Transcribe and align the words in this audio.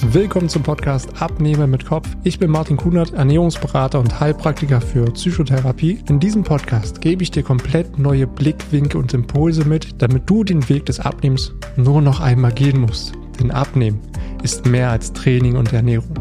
Willkommen 0.00 0.48
zum 0.48 0.62
Podcast 0.62 1.20
Abnehmen 1.20 1.72
mit 1.72 1.84
Kopf. 1.84 2.08
Ich 2.22 2.38
bin 2.38 2.52
Martin 2.52 2.76
Kunert, 2.76 3.14
Ernährungsberater 3.14 3.98
und 3.98 4.20
Heilpraktiker 4.20 4.80
für 4.80 5.06
Psychotherapie. 5.06 5.98
In 6.08 6.20
diesem 6.20 6.44
Podcast 6.44 7.00
gebe 7.00 7.24
ich 7.24 7.32
dir 7.32 7.42
komplett 7.42 7.98
neue 7.98 8.28
Blickwinkel 8.28 9.00
und 9.00 9.12
Impulse 9.12 9.66
mit, 9.66 10.00
damit 10.00 10.30
du 10.30 10.44
den 10.44 10.68
Weg 10.68 10.86
des 10.86 11.00
Abnehmens 11.00 11.52
nur 11.76 12.00
noch 12.00 12.20
einmal 12.20 12.52
gehen 12.52 12.80
musst. 12.80 13.12
Denn 13.40 13.50
Abnehmen 13.50 14.00
ist 14.44 14.66
mehr 14.66 14.90
als 14.90 15.12
Training 15.12 15.56
und 15.56 15.72
Ernährung. 15.72 16.14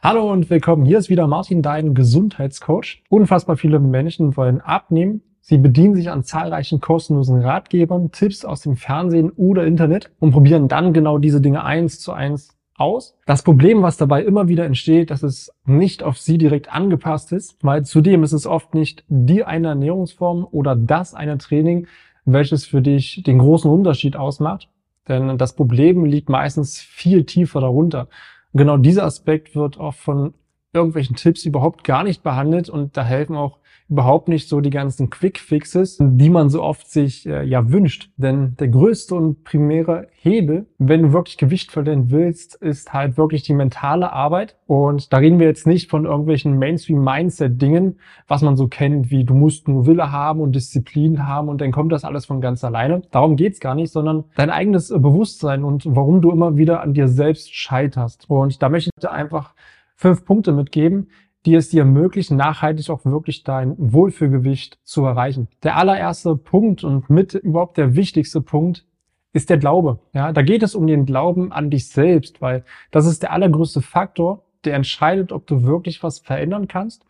Hallo 0.00 0.30
und 0.30 0.50
willkommen. 0.50 0.84
Hier 0.84 0.98
ist 0.98 1.08
wieder 1.08 1.26
Martin, 1.26 1.62
dein 1.62 1.94
Gesundheitscoach. 1.94 3.02
Unfassbar 3.08 3.56
viele 3.56 3.80
Menschen 3.80 4.36
wollen 4.36 4.60
abnehmen. 4.60 5.22
Sie 5.48 5.56
bedienen 5.56 5.94
sich 5.94 6.10
an 6.10 6.24
zahlreichen 6.24 6.78
kostenlosen 6.78 7.40
Ratgebern, 7.40 8.12
Tipps 8.12 8.44
aus 8.44 8.60
dem 8.60 8.76
Fernsehen 8.76 9.30
oder 9.30 9.64
Internet 9.64 10.10
und 10.20 10.32
probieren 10.32 10.68
dann 10.68 10.92
genau 10.92 11.16
diese 11.16 11.40
Dinge 11.40 11.64
eins 11.64 12.00
zu 12.00 12.12
eins 12.12 12.54
aus. 12.76 13.16
Das 13.24 13.42
Problem, 13.44 13.80
was 13.80 13.96
dabei 13.96 14.22
immer 14.24 14.48
wieder 14.48 14.66
entsteht, 14.66 15.10
dass 15.10 15.22
es 15.22 15.50
nicht 15.64 16.02
auf 16.02 16.18
sie 16.18 16.36
direkt 16.36 16.70
angepasst 16.70 17.32
ist, 17.32 17.56
weil 17.62 17.86
zudem 17.86 18.24
ist 18.24 18.32
es 18.32 18.46
oft 18.46 18.74
nicht 18.74 19.04
die 19.08 19.42
eine 19.42 19.68
Ernährungsform 19.68 20.46
oder 20.50 20.76
das 20.76 21.14
eine 21.14 21.38
Training, 21.38 21.86
welches 22.26 22.66
für 22.66 22.82
dich 22.82 23.22
den 23.22 23.38
großen 23.38 23.70
Unterschied 23.70 24.16
ausmacht. 24.16 24.68
Denn 25.08 25.38
das 25.38 25.54
Problem 25.54 26.04
liegt 26.04 26.28
meistens 26.28 26.78
viel 26.78 27.24
tiefer 27.24 27.62
darunter 27.62 28.08
genau 28.54 28.76
dieser 28.76 29.04
Aspekt 29.04 29.54
wird 29.54 29.78
oft 29.78 29.98
von 29.98 30.34
irgendwelchen 30.72 31.16
Tipps 31.16 31.44
überhaupt 31.44 31.84
gar 31.84 32.04
nicht 32.04 32.22
behandelt 32.22 32.68
und 32.68 32.96
da 32.96 33.04
helfen 33.04 33.36
auch 33.36 33.58
überhaupt 33.88 34.28
nicht 34.28 34.48
so 34.48 34.60
die 34.60 34.70
ganzen 34.70 35.08
Quick 35.08 35.38
Fixes, 35.38 35.96
die 35.98 36.28
man 36.28 36.50
so 36.50 36.62
oft 36.62 36.90
sich 36.90 37.26
äh, 37.26 37.42
ja 37.44 37.70
wünscht. 37.70 38.10
Denn 38.16 38.54
der 38.56 38.68
größte 38.68 39.14
und 39.14 39.44
primäre 39.44 40.08
Hebel, 40.12 40.66
wenn 40.78 41.02
du 41.02 41.12
wirklich 41.12 41.38
Gewicht 41.38 41.72
verlieren 41.72 42.10
willst, 42.10 42.54
ist 42.56 42.92
halt 42.92 43.16
wirklich 43.16 43.44
die 43.44 43.54
mentale 43.54 44.12
Arbeit. 44.12 44.56
Und 44.66 45.12
da 45.12 45.18
reden 45.18 45.38
wir 45.38 45.46
jetzt 45.46 45.66
nicht 45.66 45.88
von 45.88 46.04
irgendwelchen 46.04 46.58
Mainstream-Mindset-Dingen, 46.58 47.98
was 48.26 48.42
man 48.42 48.56
so 48.56 48.68
kennt, 48.68 49.10
wie 49.10 49.24
du 49.24 49.32
musst 49.32 49.68
nur 49.68 49.86
Wille 49.86 50.12
haben 50.12 50.40
und 50.40 50.54
Disziplin 50.54 51.26
haben 51.26 51.48
und 51.48 51.60
dann 51.62 51.72
kommt 51.72 51.92
das 51.92 52.04
alles 52.04 52.26
von 52.26 52.42
ganz 52.42 52.62
alleine. 52.64 53.02
Darum 53.10 53.36
geht's 53.36 53.60
gar 53.60 53.74
nicht, 53.74 53.90
sondern 53.90 54.24
dein 54.36 54.50
eigenes 54.50 54.90
Bewusstsein 54.90 55.64
und 55.64 55.84
warum 55.86 56.20
du 56.20 56.30
immer 56.30 56.58
wieder 56.58 56.82
an 56.82 56.92
dir 56.92 57.08
selbst 57.08 57.54
scheiterst. 57.54 58.28
Und 58.28 58.62
da 58.62 58.68
möchte 58.68 58.90
ich 58.94 59.02
dir 59.02 59.12
einfach 59.12 59.54
fünf 59.98 60.24
Punkte 60.24 60.52
mitgeben, 60.52 61.10
die 61.44 61.54
es 61.54 61.68
dir 61.68 61.80
ermöglichen, 61.80 62.36
nachhaltig 62.36 62.88
auch 62.88 63.04
wirklich 63.04 63.42
dein 63.42 63.74
Wohlfühlgewicht 63.76 64.78
zu 64.84 65.04
erreichen. 65.04 65.48
Der 65.62 65.76
allererste 65.76 66.36
Punkt 66.36 66.84
und 66.84 67.10
mit 67.10 67.34
überhaupt 67.34 67.76
der 67.76 67.96
wichtigste 67.96 68.40
Punkt 68.40 68.86
ist 69.32 69.50
der 69.50 69.58
Glaube. 69.58 69.98
Ja, 70.14 70.32
da 70.32 70.42
geht 70.42 70.62
es 70.62 70.74
um 70.74 70.86
den 70.86 71.04
Glauben 71.04 71.52
an 71.52 71.70
dich 71.70 71.88
selbst, 71.88 72.40
weil 72.40 72.64
das 72.90 73.06
ist 73.06 73.22
der 73.22 73.32
allergrößte 73.32 73.82
Faktor, 73.82 74.44
der 74.64 74.74
entscheidet, 74.74 75.32
ob 75.32 75.46
du 75.46 75.64
wirklich 75.64 76.02
was 76.02 76.20
verändern 76.20 76.68
kannst 76.68 77.04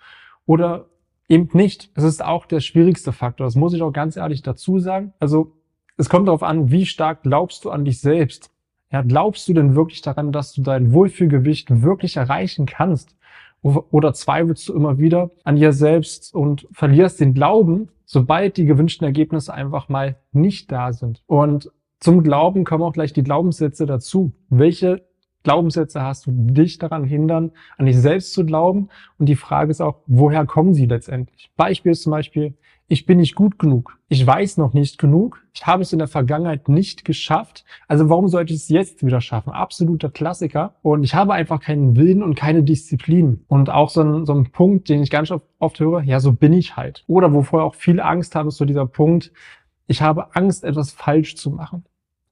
oder 0.46 0.86
eben 1.28 1.50
nicht. 1.52 1.90
Es 1.94 2.04
ist 2.04 2.24
auch 2.24 2.46
der 2.46 2.60
schwierigste 2.60 3.12
Faktor. 3.12 3.46
Das 3.46 3.54
muss 3.54 3.74
ich 3.74 3.82
auch 3.82 3.92
ganz 3.92 4.16
ehrlich 4.16 4.42
dazu 4.42 4.78
sagen. 4.78 5.12
Also 5.20 5.52
es 5.96 6.08
kommt 6.08 6.28
darauf 6.28 6.42
an, 6.42 6.70
wie 6.70 6.86
stark 6.86 7.22
glaubst 7.22 7.64
du 7.64 7.70
an 7.70 7.84
dich 7.84 8.00
selbst. 8.00 8.50
Ja, 8.90 9.02
glaubst 9.02 9.48
du 9.48 9.52
denn 9.52 9.74
wirklich 9.74 10.00
daran, 10.00 10.32
dass 10.32 10.52
du 10.52 10.62
dein 10.62 10.92
Wohlfühlgewicht 10.92 11.82
wirklich 11.82 12.16
erreichen 12.16 12.66
kannst? 12.66 13.16
Oder 13.62 14.14
zweifelst 14.14 14.68
du 14.68 14.74
immer 14.74 14.98
wieder 14.98 15.30
an 15.44 15.56
dir 15.56 15.72
selbst 15.72 16.34
und 16.34 16.66
verlierst 16.72 17.20
den 17.20 17.34
Glauben, 17.34 17.88
sobald 18.04 18.56
die 18.56 18.64
gewünschten 18.64 19.04
Ergebnisse 19.04 19.52
einfach 19.52 19.88
mal 19.88 20.16
nicht 20.32 20.70
da 20.70 20.92
sind? 20.92 21.22
Und 21.26 21.70
zum 22.00 22.22
Glauben 22.22 22.64
kommen 22.64 22.84
auch 22.84 22.92
gleich 22.92 23.12
die 23.12 23.24
Glaubenssätze 23.24 23.84
dazu. 23.84 24.32
Welche 24.48 25.02
Glaubenssätze 25.42 26.02
hast 26.02 26.26
du, 26.26 26.30
dich 26.32 26.78
daran 26.78 27.04
hindern, 27.04 27.50
an 27.76 27.86
dich 27.86 27.98
selbst 27.98 28.32
zu 28.32 28.46
glauben? 28.46 28.88
Und 29.18 29.28
die 29.28 29.36
Frage 29.36 29.70
ist 29.72 29.80
auch, 29.80 30.02
woher 30.06 30.46
kommen 30.46 30.72
sie 30.72 30.86
letztendlich? 30.86 31.50
Beispiel 31.56 31.92
ist 31.92 32.02
zum 32.02 32.12
Beispiel, 32.12 32.54
ich 32.90 33.04
bin 33.04 33.18
nicht 33.18 33.34
gut 33.34 33.58
genug. 33.58 33.98
Ich 34.08 34.26
weiß 34.26 34.56
noch 34.56 34.72
nicht 34.72 34.98
genug. 34.98 35.44
Ich 35.52 35.66
habe 35.66 35.82
es 35.82 35.92
in 35.92 35.98
der 35.98 36.08
Vergangenheit 36.08 36.70
nicht 36.70 37.04
geschafft. 37.04 37.66
Also 37.86 38.08
warum 38.08 38.28
sollte 38.28 38.54
ich 38.54 38.60
es 38.60 38.68
jetzt 38.70 39.04
wieder 39.04 39.20
schaffen? 39.20 39.52
Absoluter 39.52 40.08
Klassiker. 40.08 40.76
Und 40.80 41.04
ich 41.04 41.14
habe 41.14 41.34
einfach 41.34 41.60
keinen 41.60 41.96
Willen 41.96 42.22
und 42.22 42.34
keine 42.34 42.62
Disziplin. 42.62 43.44
Und 43.46 43.68
auch 43.68 43.90
so 43.90 44.00
ein, 44.00 44.24
so 44.24 44.32
ein 44.32 44.50
Punkt, 44.52 44.88
den 44.88 45.02
ich 45.02 45.10
ganz 45.10 45.30
oft 45.58 45.80
höre, 45.80 46.00
ja, 46.02 46.18
so 46.18 46.32
bin 46.32 46.54
ich 46.54 46.76
halt. 46.76 47.04
Oder 47.06 47.34
wovor 47.34 47.62
auch 47.62 47.74
viele 47.74 48.04
Angst 48.06 48.34
haben, 48.34 48.48
ist 48.48 48.56
so 48.56 48.64
dieser 48.64 48.86
Punkt, 48.86 49.32
ich 49.86 50.00
habe 50.00 50.34
Angst, 50.34 50.64
etwas 50.64 50.92
falsch 50.92 51.36
zu 51.36 51.50
machen. 51.50 51.84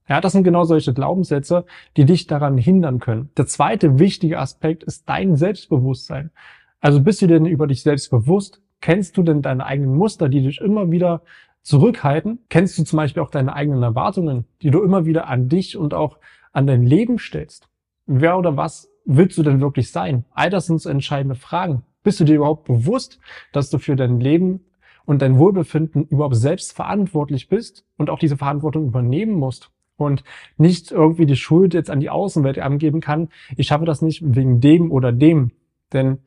Ja, 0.09 0.23
das 0.23 0.33
sind 0.33 0.45
genau 0.45 0.65
solche 0.65 0.95
Glaubenssätze, 0.95 1.67
die 1.99 2.07
dich 2.07 2.29
daran 2.29 2.57
hindern 2.57 2.99
können. 2.99 3.31
Der 3.37 3.47
zweite 3.47 3.99
wichtige 3.99 4.39
Aspekt 4.39 4.85
ist 4.85 5.07
dein 5.07 5.37
Selbstbewusstsein. 5.37 6.31
Also 6.81 7.03
bist 7.03 7.21
du 7.21 7.27
denn 7.27 7.45
über 7.45 7.67
dich 7.67 7.83
selbst 7.83 8.11
bewusst? 8.11 8.63
Kennst 8.81 9.17
du 9.17 9.23
denn 9.23 9.43
deine 9.43 9.67
eigenen 9.67 9.95
Muster, 9.95 10.29
die 10.29 10.43
dich 10.43 10.61
immer 10.61 10.91
wieder 10.91 11.23
zurückhalten? 11.63 12.39
Kennst 12.49 12.79
du 12.79 12.85
zum 12.85 12.97
Beispiel 12.99 13.23
auch 13.23 13.31
deine 13.31 13.55
eigenen 13.55 13.83
Erwartungen, 13.83 14.45
die 14.63 14.71
du 14.71 14.83
immer 14.83 15.05
wieder 15.07 15.29
an 15.29 15.49
dich 15.49 15.77
und 15.77 15.95
auch 15.95 16.19
an 16.53 16.67
dein 16.67 16.83
Leben 16.83 17.19
stellst? 17.19 17.69
Wer 18.07 18.39
oder 18.39 18.57
was 18.57 18.89
willst 19.05 19.37
du 19.39 19.43
denn 19.43 19.61
wirklich 19.61 19.91
sein? 19.91 20.25
All 20.33 20.51
das 20.51 20.67
sind 20.67 20.81
so 20.81 20.89
entscheidende 20.89 21.35
Fragen. 21.35 21.83
Bist 22.03 22.21
du 22.21 22.25
dir 22.25 22.37
überhaupt 22.37 22.65
bewusst, 22.65 23.19
dass 23.53 23.69
du 23.71 23.79
für 23.79 23.97
dein 23.97 24.21
Leben 24.21 24.61
und 25.07 25.23
dein 25.23 25.39
Wohlbefinden 25.39 26.07
überhaupt 26.07 26.37
selbst 26.37 26.73
verantwortlich 26.73 27.49
bist 27.49 27.85
und 27.97 28.11
auch 28.11 28.19
diese 28.19 28.37
Verantwortung 28.37 28.87
übernehmen 28.87 29.35
musst? 29.35 29.71
Und 29.97 30.23
nicht 30.59 30.93
irgendwie 30.93 31.27
die 31.27 31.37
Schuld 31.37 31.73
jetzt 31.73 31.91
an 31.91 32.01
die 32.01 32.11
Außenwelt 32.11 32.59
angeben 32.59 33.01
kann, 33.01 33.31
ich 33.57 33.67
schaffe 33.69 33.87
das 33.87 34.03
nicht 34.03 34.23
wegen 34.25 34.61
dem 34.61 34.93
oder 34.93 35.11
dem. 35.11 35.53
Denn 35.93 36.19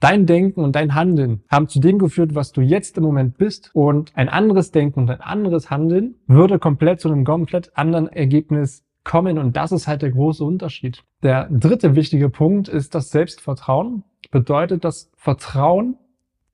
Dein 0.00 0.24
Denken 0.24 0.64
und 0.64 0.76
dein 0.76 0.94
Handeln 0.94 1.42
haben 1.50 1.68
zu 1.68 1.78
dem 1.78 1.98
geführt, 1.98 2.34
was 2.34 2.52
du 2.52 2.62
jetzt 2.62 2.96
im 2.96 3.04
Moment 3.04 3.36
bist. 3.36 3.70
Und 3.74 4.16
ein 4.16 4.30
anderes 4.30 4.70
Denken 4.70 5.00
und 5.00 5.10
ein 5.10 5.20
anderes 5.20 5.70
Handeln 5.70 6.14
würde 6.26 6.58
komplett 6.58 7.00
zu 7.00 7.10
einem 7.10 7.24
komplett 7.24 7.76
anderen 7.76 8.08
Ergebnis 8.08 8.82
kommen. 9.04 9.36
Und 9.36 9.56
das 9.56 9.72
ist 9.72 9.86
halt 9.86 10.00
der 10.00 10.10
große 10.10 10.42
Unterschied. 10.42 11.04
Der 11.22 11.48
dritte 11.50 11.96
wichtige 11.96 12.30
Punkt 12.30 12.68
ist 12.68 12.94
das 12.94 13.10
Selbstvertrauen. 13.10 14.02
Bedeutet 14.30 14.84
das 14.84 15.10
Vertrauen 15.16 15.98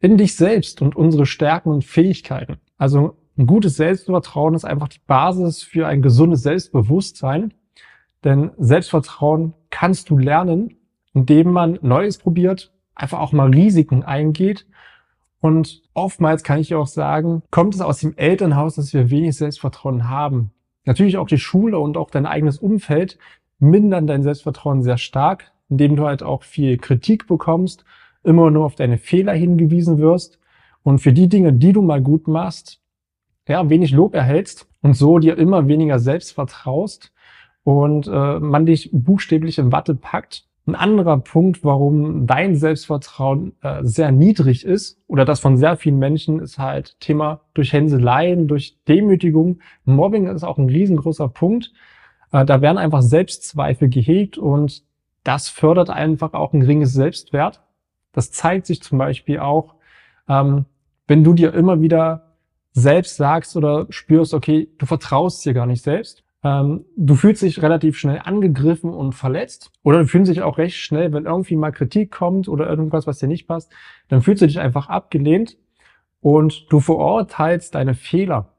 in 0.01 0.17
dich 0.17 0.35
selbst 0.35 0.83
und 0.83 0.97
unsere 0.97 1.25
Stärken 1.25 1.71
und 1.71 1.85
Fähigkeiten. 1.85 2.57
Also 2.79 3.17
ein 3.39 3.47
gutes 3.47 3.77
Selbstvertrauen 3.77 4.55
ist 4.55 4.65
einfach 4.65 4.89
die 4.89 5.01
Basis 5.07 5.63
für 5.63 5.87
ein 5.87 6.03
gesundes 6.03 6.43
Selbstbewusstsein. 6.43 7.55
Denn 8.25 8.51
Selbstvertrauen 8.59 9.55
kannst 9.71 10.11
du 10.11 10.19
lernen, 10.19 10.79
indem 11.15 11.53
man 11.53 11.79
Neues 11.83 12.19
probiert, 12.19 12.73
einfach 12.97 13.21
auch 13.21 13.33
mal 13.33 13.51
Risiken 13.51 14.03
eingeht. 14.03 14.67
Und 15.41 15.83
oftmals 15.95 16.43
kann 16.43 16.59
ich 16.59 16.75
auch 16.75 16.89
sagen, 16.89 17.43
kommt 17.51 17.75
es 17.75 17.81
aus 17.81 18.01
dem 18.01 18.17
Elternhaus, 18.17 18.75
dass 18.75 18.93
wir 18.93 19.11
wenig 19.11 19.37
Selbstvertrauen 19.37 20.09
haben. 20.09 20.51
Natürlich 20.85 21.19
auch 21.19 21.29
die 21.29 21.39
Schule 21.39 21.79
und 21.79 21.97
auch 21.97 22.11
dein 22.11 22.27
eigenes 22.27 22.59
Umfeld 22.59 23.19
mindern 23.59 24.07
dein 24.07 24.23
Selbstvertrauen 24.23 24.83
sehr 24.83 24.99
stark, 24.99 25.53
indem 25.69 25.97
du 25.97 26.07
halt 26.07 26.23
auch 26.23 26.43
viel 26.43 26.79
Kritik 26.79 27.27
bekommst, 27.27 27.85
immer 28.23 28.51
nur 28.51 28.65
auf 28.65 28.75
deine 28.75 28.99
Fehler 28.99 29.33
hingewiesen 29.35 29.99
wirst 29.99 30.39
und 30.83 30.99
für 30.99 31.13
die 31.13 31.29
Dinge, 31.29 31.53
die 31.53 31.73
du 31.73 31.83
mal 31.83 32.03
gut 32.03 32.29
machst, 32.29 32.81
ja, 33.49 33.69
wenig 33.71 33.93
Lob 33.93 34.15
erhältst 34.15 34.69
und 34.83 34.95
so 34.95 35.19
dir 35.19 35.39
immer 35.39 35.69
weniger 35.69 35.99
selbst 35.99 36.33
vertraust 36.33 37.13
und 37.63 38.09
äh, 38.09 38.41
man 38.41 38.67
dich 38.67 38.91
buchstäblich 38.93 39.59
in 39.59 39.73
Watte 39.73 39.95
packt 39.95 40.46
ein 40.67 40.75
anderer 40.75 41.19
Punkt, 41.19 41.65
warum 41.65 42.27
dein 42.27 42.57
Selbstvertrauen 42.57 43.53
äh, 43.63 43.85
sehr 43.85 44.11
niedrig 44.11 44.65
ist 44.65 45.01
oder 45.07 45.25
das 45.25 45.39
von 45.39 45.57
sehr 45.57 45.77
vielen 45.77 45.99
Menschen, 45.99 46.41
ist 46.41 46.59
halt 46.59 46.99
Thema 46.99 47.43
durch 47.55 47.73
Hänseleien, 47.73 48.49
durch 48.49 48.77
Demütigung. 48.89 49.61
Mobbing 49.85 50.27
ist 50.27 50.43
auch 50.43 50.59
ein 50.59 50.69
riesengroßer 50.69 51.29
Punkt. 51.29 51.73
Äh, 52.33 52.45
da 52.45 52.61
werden 52.63 52.79
einfach 52.79 53.03
Selbstzweifel 53.03 53.89
gehegt 53.89 54.39
und 54.39 54.83
das 55.23 55.49
fördert 55.49 55.91
einfach 55.91 56.35
auch 56.35 56.53
ein 56.53 56.61
geringes 56.61 56.93
Selbstwert. 56.93 57.63
Das 58.13 58.33
zeigt 58.33 58.67
sich 58.67 58.83
zum 58.83 58.99
Beispiel 58.99 59.39
auch, 59.39 59.75
ähm, 60.29 60.65
wenn 61.07 61.23
du 61.23 61.33
dir 61.35 61.55
immer 61.55 61.81
wieder 61.81 62.35
selbst 62.73 63.17
sagst 63.17 63.57
oder 63.57 63.87
spürst, 63.91 64.35
okay, 64.35 64.69
du 64.79 64.87
vertraust 64.87 65.45
dir 65.45 65.55
gar 65.55 65.67
nicht 65.67 65.83
selbst 65.83 66.26
ähm, 66.43 66.85
du 66.97 67.15
fühlst 67.15 67.43
dich 67.43 67.63
relativ 67.63 67.99
schnell 67.99 68.21
angegriffen 68.25 68.93
und 68.93 69.13
verletzt 69.13 69.71
oder 69.83 70.01
du 70.01 70.07
fühlst 70.07 70.31
dich 70.31 70.43
auch 70.43 70.59
recht 70.59 70.77
schnell, 70.77 71.13
wenn 71.13 71.25
irgendwie 71.25 71.57
mal 71.57 71.73
Kritik 71.73 72.11
kommt 72.11 72.49
oder 72.49 72.69
irgendwas, 72.69 73.07
was 73.07 73.19
dir 73.19 73.29
nicht 73.29 73.47
passt, 73.47 73.73
dann 74.09 74.23
fühlst 74.23 74.43
du 74.43 74.47
dich 74.47 74.61
einfach 74.61 74.89
abgelehnt 74.89 75.57
und 76.21 76.67
du 76.71 76.81
verurteilst 76.81 77.75
deine 77.75 77.95
Fehler. 77.95 78.53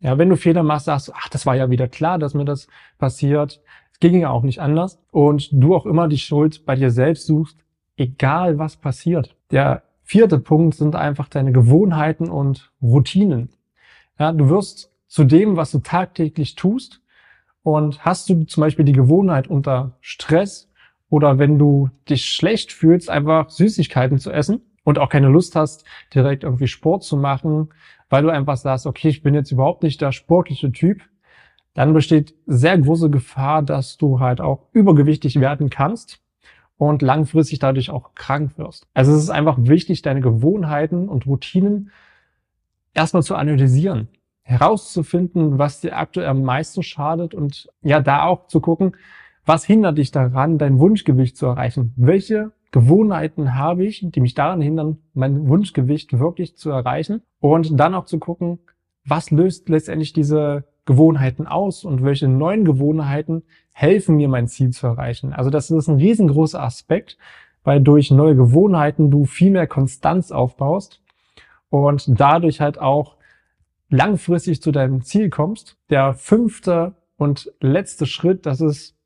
Ja, 0.00 0.18
wenn 0.18 0.28
du 0.28 0.36
Fehler 0.36 0.62
machst, 0.62 0.86
sagst 0.86 1.08
du, 1.08 1.12
ach, 1.14 1.28
das 1.30 1.46
war 1.46 1.56
ja 1.56 1.70
wieder 1.70 1.88
klar, 1.88 2.18
dass 2.18 2.34
mir 2.34 2.44
das 2.44 2.68
passiert. 2.98 3.62
Es 3.90 4.00
ging 4.00 4.20
ja 4.20 4.28
auch 4.28 4.42
nicht 4.42 4.60
anders. 4.60 5.02
Und 5.10 5.48
du 5.50 5.74
auch 5.74 5.86
immer 5.86 6.08
die 6.08 6.18
Schuld 6.18 6.66
bei 6.66 6.76
dir 6.76 6.90
selbst 6.90 7.26
suchst, 7.26 7.56
egal 7.96 8.58
was 8.58 8.76
passiert. 8.76 9.34
Der 9.50 9.82
vierte 10.02 10.38
Punkt 10.38 10.74
sind 10.74 10.94
einfach 10.94 11.28
deine 11.28 11.52
Gewohnheiten 11.52 12.28
und 12.28 12.70
Routinen. 12.82 13.48
Ja, 14.18 14.32
du 14.32 14.50
wirst 14.50 14.92
zu 15.06 15.24
dem, 15.24 15.56
was 15.56 15.70
du 15.70 15.78
tagtäglich 15.78 16.54
tust, 16.54 17.00
Und 17.64 18.04
hast 18.04 18.28
du 18.28 18.44
zum 18.44 18.60
Beispiel 18.60 18.84
die 18.84 18.92
Gewohnheit 18.92 19.48
unter 19.48 19.96
Stress 20.02 20.70
oder 21.08 21.38
wenn 21.38 21.58
du 21.58 21.88
dich 22.08 22.26
schlecht 22.26 22.72
fühlst, 22.72 23.08
einfach 23.08 23.48
Süßigkeiten 23.48 24.18
zu 24.18 24.30
essen 24.30 24.60
und 24.84 24.98
auch 24.98 25.08
keine 25.08 25.28
Lust 25.28 25.56
hast, 25.56 25.84
direkt 26.14 26.44
irgendwie 26.44 26.66
Sport 26.66 27.04
zu 27.04 27.16
machen, 27.16 27.70
weil 28.10 28.22
du 28.22 28.28
einfach 28.28 28.58
sagst, 28.58 28.86
okay, 28.86 29.08
ich 29.08 29.22
bin 29.22 29.34
jetzt 29.34 29.50
überhaupt 29.50 29.82
nicht 29.82 30.02
der 30.02 30.12
sportliche 30.12 30.70
Typ, 30.72 31.00
dann 31.72 31.94
besteht 31.94 32.34
sehr 32.46 32.76
große 32.76 33.08
Gefahr, 33.08 33.62
dass 33.62 33.96
du 33.96 34.20
halt 34.20 34.42
auch 34.42 34.66
übergewichtig 34.72 35.40
werden 35.40 35.70
kannst 35.70 36.20
und 36.76 37.00
langfristig 37.00 37.60
dadurch 37.60 37.88
auch 37.88 38.14
krank 38.14 38.58
wirst. 38.58 38.86
Also 38.92 39.12
es 39.12 39.22
ist 39.22 39.30
einfach 39.30 39.56
wichtig, 39.58 40.02
deine 40.02 40.20
Gewohnheiten 40.20 41.08
und 41.08 41.26
Routinen 41.26 41.90
erstmal 42.92 43.22
zu 43.22 43.36
analysieren, 43.36 44.08
herauszufinden, 44.44 45.58
was 45.58 45.80
dir 45.80 45.96
aktuell 45.96 46.28
am 46.28 46.42
meisten 46.42 46.82
schadet 46.82 47.34
und 47.34 47.68
ja, 47.82 48.00
da 48.00 48.24
auch 48.24 48.46
zu 48.46 48.60
gucken, 48.60 48.96
was 49.46 49.64
hindert 49.64 49.98
dich 49.98 50.10
daran, 50.10 50.58
dein 50.58 50.78
Wunschgewicht 50.78 51.36
zu 51.36 51.46
erreichen? 51.46 51.92
Welche 51.96 52.52
Gewohnheiten 52.70 53.54
habe 53.54 53.84
ich, 53.84 54.06
die 54.10 54.20
mich 54.20 54.34
daran 54.34 54.60
hindern, 54.60 54.98
mein 55.12 55.48
Wunschgewicht 55.48 56.18
wirklich 56.18 56.56
zu 56.56 56.70
erreichen? 56.70 57.22
Und 57.40 57.78
dann 57.78 57.94
auch 57.94 58.04
zu 58.06 58.18
gucken, 58.18 58.60
was 59.04 59.30
löst 59.30 59.68
letztendlich 59.68 60.12
diese 60.12 60.64
Gewohnheiten 60.86 61.46
aus 61.46 61.84
und 61.84 62.02
welche 62.02 62.28
neuen 62.28 62.64
Gewohnheiten 62.64 63.42
helfen 63.72 64.16
mir, 64.16 64.28
mein 64.28 64.48
Ziel 64.48 64.70
zu 64.70 64.86
erreichen. 64.86 65.32
Also 65.32 65.50
das 65.50 65.70
ist 65.70 65.88
ein 65.88 65.96
riesengroßer 65.96 66.62
Aspekt, 66.62 67.16
weil 67.64 67.80
durch 67.80 68.10
neue 68.10 68.36
Gewohnheiten 68.36 69.10
du 69.10 69.24
viel 69.24 69.50
mehr 69.50 69.66
Konstanz 69.66 70.30
aufbaust 70.30 71.02
und 71.70 72.04
dadurch 72.20 72.60
halt 72.60 72.78
auch 72.78 73.16
langfristig 73.88 74.62
zu 74.62 74.72
deinem 74.72 75.02
Ziel 75.02 75.30
kommst. 75.30 75.76
Der 75.90 76.14
fünfte 76.14 76.94
und 77.16 77.52
letzte 77.60 78.06
Schritt, 78.06 78.46
das 78.46 78.60
ist, 78.60 78.96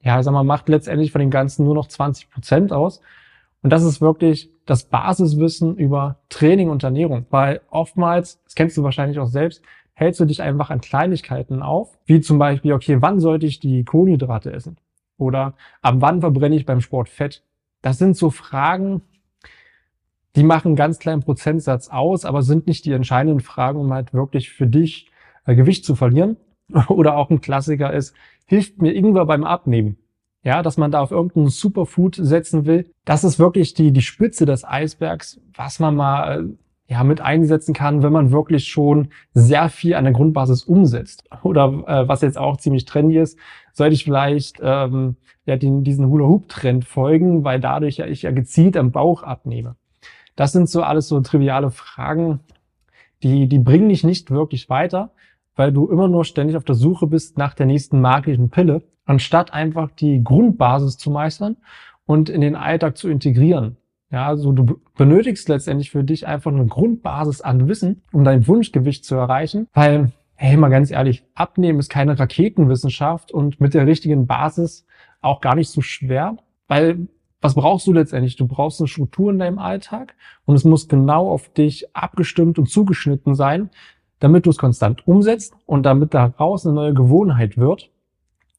ja, 0.00 0.22
sag 0.22 0.32
mal, 0.32 0.44
macht 0.44 0.68
letztendlich 0.68 1.12
von 1.12 1.20
dem 1.20 1.30
Ganzen 1.30 1.64
nur 1.64 1.74
noch 1.74 1.88
20 1.88 2.30
Prozent 2.30 2.72
aus. 2.72 3.00
Und 3.62 3.70
das 3.70 3.82
ist 3.82 4.00
wirklich 4.00 4.50
das 4.66 4.84
Basiswissen 4.84 5.76
über 5.76 6.20
Training 6.28 6.70
und 6.70 6.84
Ernährung, 6.84 7.26
weil 7.30 7.60
oftmals, 7.70 8.42
das 8.44 8.54
kennst 8.54 8.76
du 8.76 8.82
wahrscheinlich 8.82 9.18
auch 9.18 9.26
selbst, 9.26 9.62
hältst 9.94 10.20
du 10.20 10.26
dich 10.26 10.42
einfach 10.42 10.70
an 10.70 10.80
Kleinigkeiten 10.80 11.62
auf, 11.62 11.98
wie 12.04 12.20
zum 12.20 12.38
Beispiel, 12.38 12.72
okay, 12.72 12.98
wann 13.00 13.18
sollte 13.18 13.46
ich 13.46 13.58
die 13.58 13.84
Kohlenhydrate 13.84 14.52
essen? 14.52 14.76
Oder 15.16 15.54
ab 15.82 15.96
wann 15.98 16.20
verbrenne 16.20 16.54
ich 16.54 16.66
beim 16.66 16.80
Sport 16.80 17.08
Fett? 17.08 17.42
Das 17.82 17.98
sind 17.98 18.16
so 18.16 18.30
Fragen, 18.30 19.02
die 20.38 20.44
machen 20.44 20.68
einen 20.68 20.76
ganz 20.76 21.00
kleinen 21.00 21.20
Prozentsatz 21.20 21.88
aus, 21.88 22.24
aber 22.24 22.42
sind 22.42 22.68
nicht 22.68 22.84
die 22.84 22.92
entscheidenden 22.92 23.40
Fragen, 23.40 23.80
um 23.80 23.92
halt 23.92 24.14
wirklich 24.14 24.50
für 24.50 24.68
dich 24.68 25.10
äh, 25.46 25.56
Gewicht 25.56 25.84
zu 25.84 25.96
verlieren. 25.96 26.36
Oder 26.88 27.16
auch 27.16 27.28
ein 27.28 27.40
Klassiker 27.40 27.92
ist, 27.92 28.14
hilft 28.46 28.80
mir 28.80 28.94
Ingwer 28.94 29.26
beim 29.26 29.42
Abnehmen? 29.42 29.96
Ja, 30.44 30.62
dass 30.62 30.76
man 30.76 30.92
da 30.92 31.00
auf 31.00 31.10
irgendein 31.10 31.48
Superfood 31.48 32.14
setzen 32.14 32.66
will. 32.66 32.88
Das 33.04 33.24
ist 33.24 33.40
wirklich 33.40 33.74
die, 33.74 33.92
die 33.92 34.00
Spitze 34.00 34.46
des 34.46 34.64
Eisbergs, 34.64 35.40
was 35.56 35.80
man 35.80 35.96
mal 35.96 36.40
äh, 36.40 36.92
ja, 36.92 37.02
mit 37.02 37.20
einsetzen 37.20 37.74
kann, 37.74 38.04
wenn 38.04 38.12
man 38.12 38.30
wirklich 38.30 38.68
schon 38.68 39.08
sehr 39.34 39.70
viel 39.70 39.94
an 39.94 40.04
der 40.04 40.12
Grundbasis 40.12 40.62
umsetzt. 40.62 41.24
Oder 41.42 41.82
äh, 41.88 42.06
was 42.06 42.20
jetzt 42.20 42.38
auch 42.38 42.58
ziemlich 42.58 42.84
trendy 42.84 43.18
ist, 43.18 43.36
sollte 43.72 43.94
ich 43.94 44.04
vielleicht 44.04 44.60
ähm, 44.62 45.16
ja, 45.46 45.56
den, 45.56 45.82
diesen 45.82 46.06
Hula-Hoop-Trend 46.06 46.84
folgen, 46.84 47.42
weil 47.42 47.58
dadurch 47.58 47.96
ja 47.96 48.06
ich 48.06 48.22
ja 48.22 48.30
gezielt 48.30 48.76
am 48.76 48.92
Bauch 48.92 49.24
abnehme. 49.24 49.74
Das 50.38 50.52
sind 50.52 50.70
so 50.70 50.84
alles 50.84 51.08
so 51.08 51.20
triviale 51.20 51.72
Fragen, 51.72 52.38
die, 53.24 53.48
die 53.48 53.58
bringen 53.58 53.88
dich 53.88 54.04
nicht 54.04 54.30
wirklich 54.30 54.70
weiter, 54.70 55.10
weil 55.56 55.72
du 55.72 55.88
immer 55.88 56.06
nur 56.06 56.24
ständig 56.24 56.56
auf 56.56 56.62
der 56.62 56.76
Suche 56.76 57.08
bist 57.08 57.36
nach 57.38 57.54
der 57.54 57.66
nächsten 57.66 58.00
magischen 58.00 58.48
Pille, 58.48 58.84
anstatt 59.04 59.52
einfach 59.52 59.90
die 59.90 60.22
Grundbasis 60.22 60.96
zu 60.96 61.10
meistern 61.10 61.56
und 62.06 62.28
in 62.28 62.40
den 62.40 62.54
Alltag 62.54 62.96
zu 62.96 63.08
integrieren. 63.08 63.78
Ja, 64.12 64.28
also 64.28 64.52
du 64.52 64.78
benötigst 64.96 65.48
letztendlich 65.48 65.90
für 65.90 66.04
dich 66.04 66.28
einfach 66.28 66.52
eine 66.52 66.66
Grundbasis 66.66 67.40
an 67.40 67.66
Wissen, 67.66 68.02
um 68.12 68.22
dein 68.22 68.46
Wunschgewicht 68.46 69.04
zu 69.04 69.16
erreichen, 69.16 69.66
weil, 69.72 70.12
hey, 70.36 70.56
mal 70.56 70.68
ganz 70.70 70.92
ehrlich, 70.92 71.24
abnehmen 71.34 71.80
ist 71.80 71.90
keine 71.90 72.16
Raketenwissenschaft 72.16 73.32
und 73.32 73.60
mit 73.60 73.74
der 73.74 73.88
richtigen 73.88 74.28
Basis 74.28 74.86
auch 75.20 75.40
gar 75.40 75.56
nicht 75.56 75.70
so 75.70 75.80
schwer, 75.80 76.36
weil 76.68 77.08
was 77.40 77.54
brauchst 77.54 77.86
du 77.86 77.92
letztendlich? 77.92 78.36
Du 78.36 78.46
brauchst 78.46 78.80
eine 78.80 78.88
Struktur 78.88 79.30
in 79.30 79.38
deinem 79.38 79.58
Alltag 79.58 80.14
und 80.44 80.56
es 80.56 80.64
muss 80.64 80.88
genau 80.88 81.30
auf 81.30 81.48
dich 81.48 81.94
abgestimmt 81.94 82.58
und 82.58 82.68
zugeschnitten 82.68 83.34
sein, 83.34 83.70
damit 84.18 84.46
du 84.46 84.50
es 84.50 84.58
konstant 84.58 85.06
umsetzt 85.06 85.54
und 85.66 85.84
damit 85.84 86.14
daraus 86.14 86.66
eine 86.66 86.74
neue 86.74 86.94
Gewohnheit 86.94 87.56
wird 87.56 87.90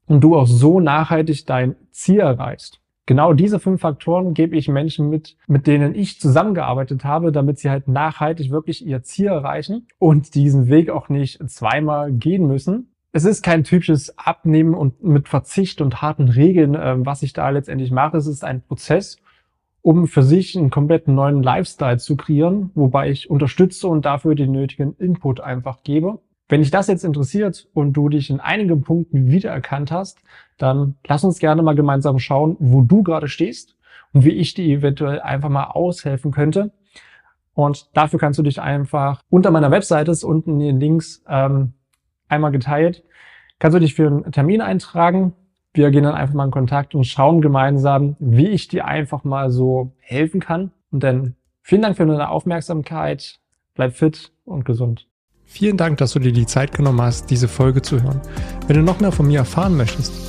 und 0.07 0.21
du 0.21 0.37
auch 0.37 0.47
so 0.47 0.79
nachhaltig 0.79 1.45
dein 1.45 1.75
Ziel 1.91 2.19
erreichst. 2.19 2.79
Genau 3.05 3.33
diese 3.33 3.59
fünf 3.59 3.81
Faktoren 3.81 4.35
gebe 4.35 4.55
ich 4.55 4.67
Menschen 4.67 5.09
mit, 5.09 5.35
mit 5.47 5.65
denen 5.65 5.95
ich 5.95 6.19
zusammengearbeitet 6.19 7.03
habe, 7.03 7.31
damit 7.31 7.57
sie 7.57 7.71
halt 7.71 7.87
nachhaltig 7.87 8.51
wirklich 8.51 8.85
ihr 8.85 9.01
Ziel 9.01 9.27
erreichen 9.27 9.87
und 9.97 10.35
diesen 10.35 10.67
Weg 10.67 10.91
auch 10.91 11.09
nicht 11.09 11.39
zweimal 11.49 12.11
gehen 12.11 12.45
müssen. 12.45 12.91
Es 13.11 13.25
ist 13.25 13.41
kein 13.41 13.63
typisches 13.63 14.17
Abnehmen 14.19 14.75
und 14.75 15.03
mit 15.03 15.27
Verzicht 15.27 15.81
und 15.81 16.01
harten 16.01 16.29
Regeln, 16.29 16.75
äh, 16.75 16.95
was 16.99 17.23
ich 17.23 17.33
da 17.33 17.49
letztendlich 17.49 17.91
mache. 17.91 18.17
Es 18.17 18.27
ist 18.27 18.43
ein 18.43 18.61
Prozess, 18.61 19.17
um 19.81 20.07
für 20.07 20.21
sich 20.21 20.55
einen 20.55 20.69
komplett 20.69 21.07
neuen 21.07 21.41
Lifestyle 21.41 21.97
zu 21.97 22.15
kreieren, 22.15 22.69
wobei 22.75 23.09
ich 23.09 23.29
unterstütze 23.29 23.87
und 23.87 24.05
dafür 24.05 24.35
den 24.35 24.51
nötigen 24.51 24.95
Input 24.97 25.39
einfach 25.39 25.81
gebe. 25.83 26.19
Wenn 26.49 26.61
dich 26.61 26.71
das 26.71 26.87
jetzt 26.87 27.03
interessiert 27.03 27.67
und 27.73 27.93
du 27.93 28.09
dich 28.09 28.29
in 28.29 28.39
einigen 28.39 28.81
Punkten 28.81 29.31
wiedererkannt 29.31 29.91
hast, 29.91 30.19
dann 30.57 30.95
lass 31.07 31.23
uns 31.23 31.39
gerne 31.39 31.61
mal 31.63 31.75
gemeinsam 31.75 32.19
schauen, 32.19 32.57
wo 32.59 32.81
du 32.81 33.01
gerade 33.01 33.27
stehst 33.27 33.75
und 34.13 34.23
wie 34.25 34.31
ich 34.31 34.53
dir 34.53 34.65
eventuell 34.65 35.19
einfach 35.21 35.49
mal 35.49 35.65
aushelfen 35.65 36.31
könnte. 36.31 36.71
Und 37.53 37.95
dafür 37.95 38.19
kannst 38.19 38.39
du 38.39 38.43
dich 38.43 38.61
einfach 38.61 39.21
unter 39.29 39.51
meiner 39.51 39.71
Webseite 39.71 40.11
ist 40.11 40.23
unten 40.23 40.51
in 40.51 40.59
den 40.59 40.79
Links 40.79 41.23
ähm, 41.27 41.73
einmal 42.29 42.51
geteilt, 42.51 43.03
kannst 43.59 43.75
du 43.75 43.79
dich 43.79 43.95
für 43.95 44.07
einen 44.07 44.31
Termin 44.31 44.61
eintragen. 44.61 45.33
Wir 45.73 45.91
gehen 45.91 46.03
dann 46.03 46.15
einfach 46.15 46.33
mal 46.33 46.45
in 46.45 46.51
Kontakt 46.51 46.95
und 46.95 47.05
schauen 47.05 47.41
gemeinsam, 47.41 48.15
wie 48.19 48.47
ich 48.47 48.67
dir 48.67 48.85
einfach 48.85 49.23
mal 49.23 49.49
so 49.51 49.91
helfen 49.99 50.39
kann. 50.39 50.71
Und 50.91 51.03
dann 51.03 51.35
vielen 51.61 51.81
Dank 51.81 51.97
für 51.97 52.05
deine 52.05 52.29
Aufmerksamkeit. 52.29 53.39
Bleib 53.75 53.93
fit 53.93 54.31
und 54.45 54.65
gesund. 54.65 55.07
Vielen 55.45 55.77
Dank, 55.77 55.97
dass 55.97 56.13
du 56.13 56.19
dir 56.19 56.31
die 56.31 56.45
Zeit 56.45 56.73
genommen 56.73 57.01
hast, 57.01 57.31
diese 57.31 57.47
Folge 57.47 57.81
zu 57.81 58.01
hören. 58.03 58.21
Wenn 58.67 58.77
du 58.77 58.83
noch 58.83 58.99
mehr 58.99 59.11
von 59.11 59.27
mir 59.27 59.39
erfahren 59.39 59.77
möchtest, 59.77 60.28